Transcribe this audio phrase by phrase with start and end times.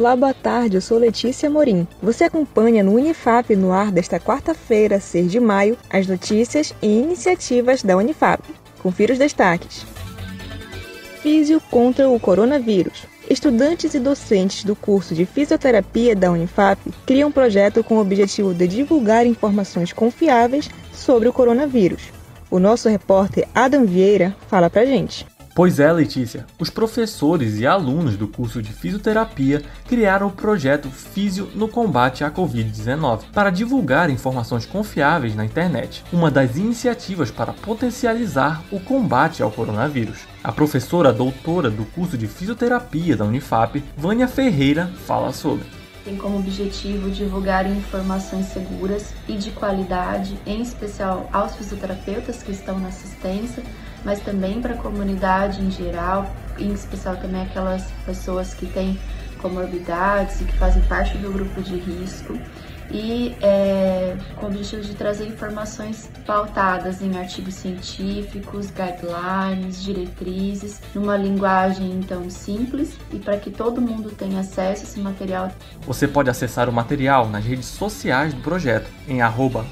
[0.00, 0.78] Olá, boa tarde.
[0.78, 1.86] Eu sou Letícia Morim.
[2.02, 7.82] Você acompanha no Unifap no ar desta quarta-feira, 6 de maio, as notícias e iniciativas
[7.82, 8.42] da Unifap.
[8.82, 9.84] Confira os destaques.
[11.20, 13.02] Físio contra o coronavírus.
[13.28, 18.54] Estudantes e docentes do curso de fisioterapia da Unifap criam um projeto com o objetivo
[18.54, 22.04] de divulgar informações confiáveis sobre o coronavírus.
[22.50, 25.26] O nosso repórter Adam Vieira fala pra gente.
[25.60, 26.46] Pois é, Letícia.
[26.58, 32.30] Os professores e alunos do curso de fisioterapia criaram o projeto Físio no combate à
[32.30, 39.50] Covid-19 para divulgar informações confiáveis na internet, uma das iniciativas para potencializar o combate ao
[39.50, 40.20] coronavírus.
[40.42, 45.66] A professora doutora do curso de fisioterapia da Unifap, Vânia Ferreira, fala sobre
[46.04, 52.78] tem como objetivo divulgar informações seguras e de qualidade, em especial aos fisioterapeutas que estão
[52.78, 53.62] na assistência,
[54.04, 58.98] mas também para a comunidade em geral, em especial também aquelas pessoas que têm
[59.40, 62.38] comorbidades e que fazem parte do grupo de risco
[62.90, 71.16] e é, com o objetivo de trazer informações pautadas em artigos científicos, guidelines, diretrizes, numa
[71.16, 75.52] linguagem então simples e para que todo mundo tenha acesso a esse material.
[75.86, 79.64] Você pode acessar o material nas redes sociais do projeto em arroba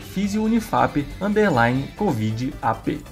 [1.97, 3.05] covidap.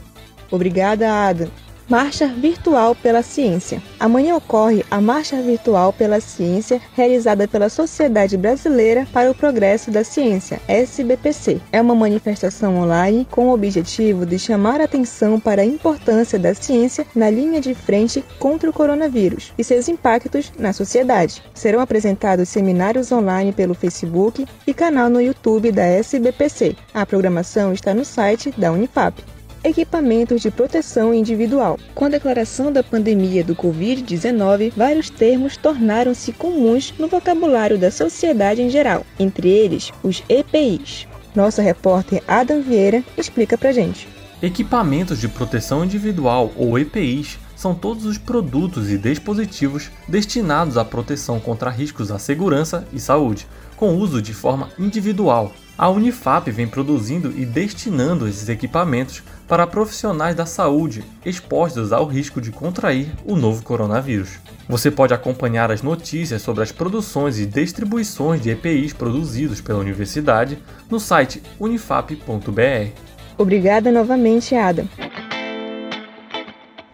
[0.50, 1.65] Obrigada, Adam.
[1.88, 3.80] Marcha Virtual pela Ciência.
[4.00, 10.02] Amanhã ocorre a Marcha Virtual pela Ciência, realizada pela Sociedade Brasileira para o Progresso da
[10.02, 11.60] Ciência, SBPC.
[11.70, 17.06] É uma manifestação online com o objetivo de chamar atenção para a importância da ciência
[17.14, 21.40] na linha de frente contra o coronavírus e seus impactos na sociedade.
[21.54, 26.74] Serão apresentados seminários online pelo Facebook e canal no YouTube da SBPC.
[26.92, 29.22] A programação está no site da Unifap
[29.66, 31.78] equipamentos de proteção individual.
[31.94, 38.62] Com a declaração da pandemia do Covid-19, vários termos tornaram-se comuns no vocabulário da sociedade
[38.62, 41.08] em geral, entre eles os EPIs.
[41.34, 44.08] Nosso repórter Adam Vieira explica pra gente.
[44.40, 51.40] Equipamentos de proteção individual ou EPIs são todos os produtos e dispositivos destinados à proteção
[51.40, 55.52] contra riscos à segurança e saúde, com uso de forma individual.
[55.78, 62.40] A Unifap vem produzindo e destinando esses equipamentos para profissionais da saúde expostos ao risco
[62.40, 64.38] de contrair o novo coronavírus.
[64.68, 70.58] Você pode acompanhar as notícias sobre as produções e distribuições de EPIs produzidos pela universidade
[70.90, 72.90] no site unifap.br.
[73.38, 74.88] Obrigada novamente, Adam.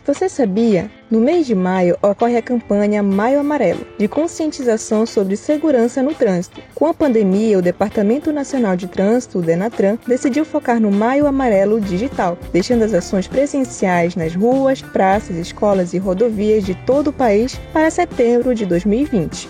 [0.04, 0.90] Você sabia?
[1.08, 6.60] No mês de maio ocorre a campanha Maio Amarelo, de conscientização sobre segurança no trânsito.
[6.74, 11.80] Com a pandemia, o Departamento Nacional de Trânsito, o DENATRAN, decidiu focar no Maio Amarelo
[11.80, 17.54] digital, deixando as ações presenciais nas ruas, praças, escolas e rodovias de todo o país
[17.72, 19.48] para setembro de 2020.